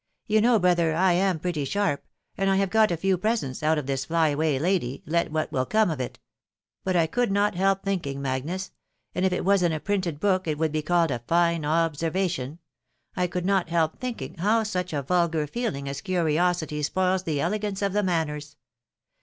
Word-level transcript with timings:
You 0.25 0.41
know, 0.41 0.57
brother, 0.57 0.95
I 0.95 1.13
am 1.13 1.37
pretty 1.39 1.63
sharp, 1.63 2.03
and 2.35 2.49
I 2.49 2.55
have 2.55 2.71
got 2.71 2.89
a 2.89 2.97
few 2.97 3.19
pre 3.19 3.35
sents 3.35 3.61
out 3.61 3.77
of 3.77 3.85
this 3.85 4.05
fly 4.05 4.29
away 4.29 4.57
lady, 4.57 5.03
let 5.05 5.31
what 5.31 5.51
will 5.51 5.67
come 5.67 5.91
of 5.91 5.99
it. 6.01 6.17
But 6.83 6.95
I 6.95 7.05
could 7.05 7.31
not 7.31 7.53
help 7.53 7.83
thinking, 7.83 8.19
Magnus,— 8.19 8.71
and 9.13 9.23
if 9.27 9.31
it 9.31 9.45
was 9.45 9.61
in 9.61 9.71
a 9.71 9.79
printed 9.79 10.19
book 10.19 10.47
it 10.47 10.57
would 10.57 10.71
be 10.71 10.81
called 10.81 11.11
bfine 11.11 11.65
observation,— 11.67 12.57
I 13.15 13.27
could 13.27 13.45
not 13.45 13.69
help 13.69 13.99
thinking 13.99 14.33
how 14.39 14.63
such 14.63 14.91
a 14.91 15.03
vulgar 15.03 15.45
feeling1 15.45 15.87
as 15.89 16.01
curiosity 16.01 16.81
spoils 16.81 17.21
the 17.21 17.39
elegance 17.39 17.83
of 17.83 17.93
the 17.93 18.01
manners. 18.01 18.55